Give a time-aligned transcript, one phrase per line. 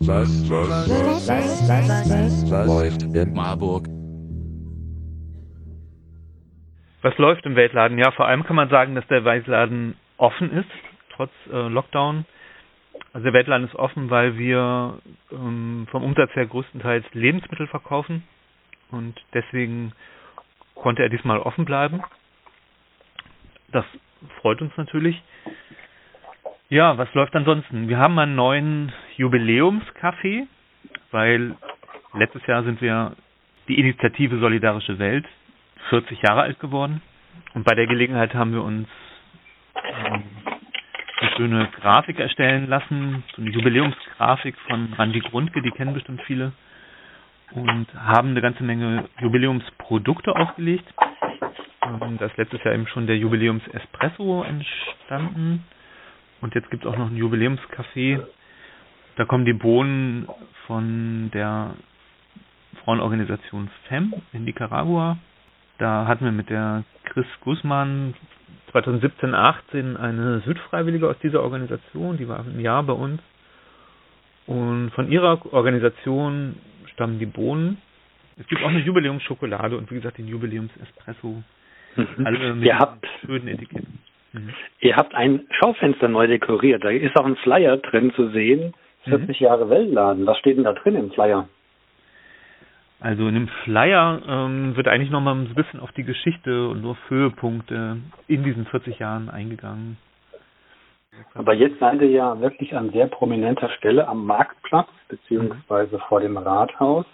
[0.00, 3.84] Was, was, was, was, was, was läuft in Marburg?
[7.02, 7.98] Was läuft im Weltladen?
[7.98, 10.70] Ja, vor allem kann man sagen, dass der Weltladen offen ist,
[11.16, 12.26] trotz äh, Lockdown.
[13.12, 15.00] Also der Weltladen ist offen, weil wir
[15.32, 18.22] ähm, vom Umsatz her größtenteils Lebensmittel verkaufen
[18.92, 19.94] und deswegen
[20.76, 22.04] konnte er diesmal offen bleiben.
[23.72, 23.84] Das
[24.40, 25.20] freut uns natürlich.
[26.68, 27.88] Ja, was läuft ansonsten?
[27.88, 30.46] Wir haben einen neuen Jubiläumscafé,
[31.10, 31.56] weil
[32.14, 33.16] letztes Jahr sind wir
[33.66, 35.26] die Initiative Solidarische Welt
[35.90, 37.02] 40 Jahre alt geworden.
[37.54, 38.88] Und bei der Gelegenheit haben wir uns
[39.74, 40.22] ähm,
[41.20, 46.52] eine schöne Grafik erstellen lassen, so eine Jubiläumsgrafik von Randy Grundke, die kennen bestimmt viele,
[47.52, 50.86] und haben eine ganze Menge Jubiläumsprodukte aufgelegt.
[51.82, 55.64] Ähm, da ist letztes Jahr eben schon der Jubiläums Espresso entstanden.
[56.40, 58.24] Und jetzt gibt es auch noch ein Jubiläumscafé.
[59.18, 60.28] Da kommen die Bohnen
[60.68, 61.74] von der
[62.84, 65.18] Frauenorganisation FEM in Nicaragua.
[65.78, 68.14] Da hatten wir mit der Chris Guzman
[68.70, 73.20] 2017, 18 eine Südfreiwillige aus dieser Organisation, die war ein Jahr bei uns.
[74.46, 76.54] Und von ihrer Organisation
[76.92, 77.78] stammen die Bohnen.
[78.36, 81.42] Es gibt auch eine Jubiläumsschokolade und wie gesagt den Jubiläums-Espresso.
[81.96, 82.24] Mhm.
[82.24, 83.98] Alle mit Ihr habt schönen Etiketten.
[84.32, 84.50] Mhm.
[84.78, 86.84] Ihr habt ein Schaufenster neu dekoriert.
[86.84, 88.74] Da ist auch ein Flyer drin zu sehen.
[89.08, 89.44] 40 mhm.
[89.44, 90.26] Jahre Weltladen.
[90.26, 91.48] Was steht denn da drin im Flyer?
[93.00, 96.98] Also in dem Flyer ähm, wird eigentlich nochmal ein bisschen auf die Geschichte und auf
[97.08, 99.96] Höhepunkte in diesen 40 Jahren eingegangen.
[101.34, 106.02] Aber jetzt seid ihr ja wirklich an sehr prominenter Stelle am Marktplatz beziehungsweise mhm.
[106.08, 107.06] vor dem Rathaus.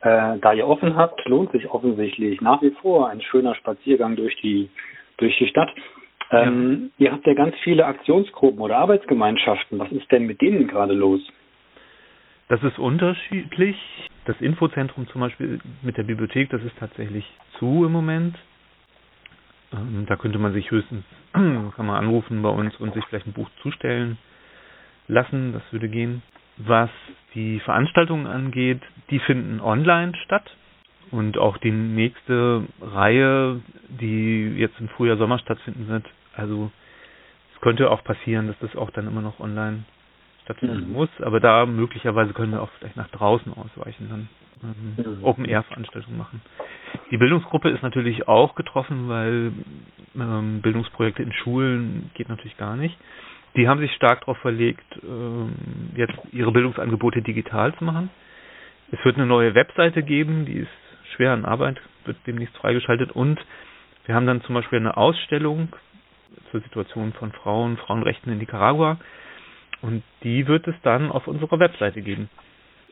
[0.00, 4.36] Äh, da ihr offen habt, lohnt sich offensichtlich nach wie vor ein schöner Spaziergang durch
[4.40, 4.70] die
[5.18, 5.70] durch die Stadt.
[6.32, 7.06] Ähm, ja.
[7.06, 9.78] Ihr habt ja ganz viele Aktionsgruppen oder Arbeitsgemeinschaften.
[9.78, 11.20] Was ist denn mit denen gerade los?
[12.48, 13.76] Das ist unterschiedlich.
[14.24, 17.24] Das Infozentrum zum Beispiel mit der Bibliothek, das ist tatsächlich
[17.58, 18.36] zu im Moment.
[19.72, 23.32] Ähm, da könnte man sich höchstens, kann man anrufen bei uns und sich vielleicht ein
[23.32, 24.18] Buch zustellen
[25.08, 25.52] lassen.
[25.52, 26.22] Das würde gehen.
[26.58, 26.90] Was
[27.34, 28.80] die Veranstaltungen angeht,
[29.10, 30.56] die finden online statt.
[31.10, 36.06] Und auch die nächste Reihe, die jetzt im Frühjahr, Sommer stattfinden wird,
[36.36, 36.70] also
[37.54, 39.84] es könnte auch passieren, dass das auch dann immer noch online
[40.44, 40.92] stattfinden mhm.
[40.92, 44.28] muss, aber da möglicherweise können wir auch vielleicht nach draußen ausweichen, dann
[44.62, 45.24] ähm, mhm.
[45.24, 46.40] Open-Air-Veranstaltungen machen.
[47.10, 49.52] Die Bildungsgruppe ist natürlich auch getroffen, weil
[50.16, 52.96] ähm, Bildungsprojekte in Schulen geht natürlich gar nicht.
[53.56, 55.52] Die haben sich stark darauf verlegt, ähm,
[55.94, 58.10] jetzt ihre Bildungsangebote digital zu machen.
[58.90, 60.70] Es wird eine neue Webseite geben, die ist
[61.14, 63.40] schwer an Arbeit, wird demnächst freigeschaltet und
[64.06, 65.68] wir haben dann zum Beispiel eine Ausstellung
[66.50, 68.98] zur Situation von Frauen, Frauenrechten in Nicaragua.
[69.80, 72.30] Und die wird es dann auf unserer Webseite geben.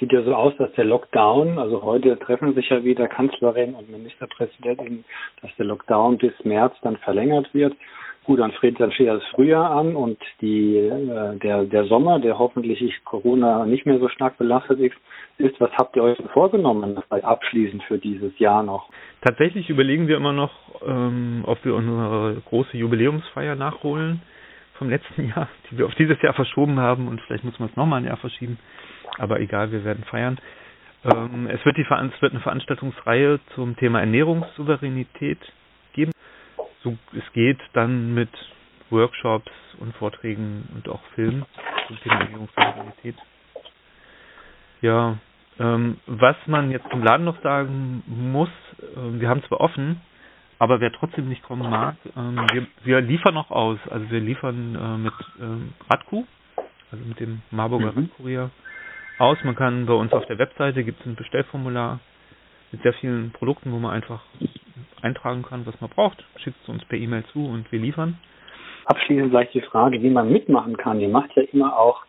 [0.00, 3.88] Sieht ja so aus, dass der Lockdown, also heute treffen sich ja wieder Kanzlerin und
[3.88, 5.04] Ministerpräsidentin,
[5.40, 7.76] dass der Lockdown bis März dann verlängert wird.
[8.24, 12.38] Gut, dann steht, dann steht das Frühjahr an und die, äh, der, der Sommer, der
[12.38, 14.96] hoffentlich Corona nicht mehr so stark belastet ist,
[15.38, 18.88] ist, was habt ihr euch vorgenommen abschließend für dieses Jahr noch?
[19.22, 20.52] Tatsächlich überlegen wir immer noch,
[20.86, 24.22] ähm, ob wir unsere große Jubiläumsfeier nachholen
[24.74, 27.76] vom letzten Jahr, die wir auf dieses Jahr verschoben haben und vielleicht muss man es
[27.76, 28.58] nochmal ein Jahr verschieben.
[29.18, 30.38] Aber egal, wir werden feiern.
[31.04, 35.40] Ähm, es, wird die, es wird eine Veranstaltungsreihe zum Thema Ernährungssouveränität
[35.92, 36.12] geben.
[36.82, 38.30] So, es geht dann mit
[38.90, 41.44] Workshops und Vorträgen und auch Filmen
[41.86, 43.16] zum Thema Ernährungssouveränität.
[44.80, 45.18] Ja,
[45.58, 48.48] ähm, was man jetzt zum Laden noch sagen muss,
[48.80, 50.00] äh, wir haben zwar offen,
[50.58, 53.78] aber wer trotzdem nicht kommen mag, ähm, wir, wir, liefern noch aus.
[53.90, 56.24] Also wir liefern äh, mit ähm, Radku,
[56.90, 58.08] also mit dem Marburger mhm.
[58.08, 58.50] Radkurier
[59.18, 59.38] aus.
[59.44, 62.00] Man kann bei uns auf der Webseite gibt es ein Bestellformular
[62.72, 64.22] mit sehr vielen Produkten, wo man einfach
[65.02, 66.24] eintragen kann, was man braucht.
[66.36, 68.18] Schickt es uns per E-Mail zu und wir liefern.
[68.86, 71.00] Abschließend vielleicht die Frage, wie man mitmachen kann.
[71.00, 72.02] Ihr macht ja immer auch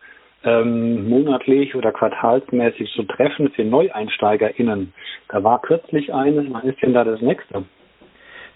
[0.44, 4.92] ähm, monatlich oder quartalsmäßig so Treffen für NeueinsteigerInnen.
[5.28, 7.64] Da war kürzlich eines, wann ist denn da das nächste?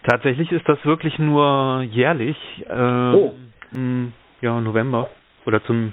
[0.08, 2.36] Tatsächlich ist das wirklich nur jährlich.
[2.68, 3.34] Äh, oh.
[4.40, 5.10] Ja, November.
[5.46, 5.92] Oder zum,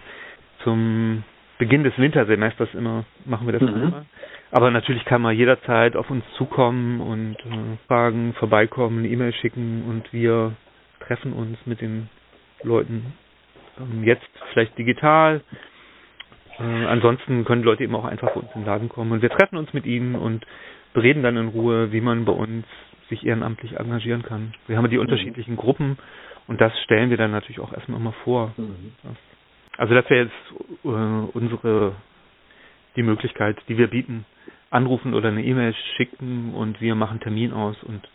[0.63, 1.24] zum
[1.57, 3.81] Beginn des Wintersemesters immer machen wir das mhm.
[3.84, 4.06] immer.
[4.52, 9.84] Aber natürlich kann man jederzeit auf uns zukommen und äh, fragen, vorbeikommen, eine E-Mail schicken
[9.88, 10.54] und wir
[11.00, 12.10] treffen uns mit den
[12.63, 13.13] Leuten
[13.80, 15.42] ähm, jetzt vielleicht digital,
[16.60, 19.30] äh, ansonsten können Leute eben auch einfach bei uns in den Laden kommen und wir
[19.30, 20.46] treffen uns mit ihnen und
[20.94, 22.66] bereden dann in Ruhe, wie man bei uns
[23.10, 24.54] sich ehrenamtlich engagieren kann.
[24.68, 25.02] Wir haben die mhm.
[25.02, 25.98] unterschiedlichen Gruppen
[26.48, 28.54] und das stellen wir dann natürlich auch erstmal immer vor.
[28.57, 28.94] Mhm.
[29.77, 31.95] Also das wäre jetzt äh, unsere
[32.95, 34.25] die Möglichkeit, die wir bieten,
[34.69, 38.07] anrufen oder eine E-Mail schicken und wir machen Termin aus und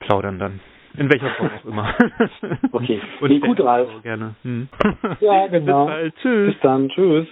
[0.00, 0.60] plaudern dann.
[0.96, 1.94] In welcher Form auch immer.
[2.72, 3.00] Okay.
[3.20, 3.88] und nee, gut, Ralf.
[4.02, 4.34] Gerne.
[4.42, 4.68] Hm.
[5.20, 5.86] Ja, genau.
[6.22, 6.52] Bis.
[6.54, 6.88] Bis dann.
[6.88, 7.26] Tschüss.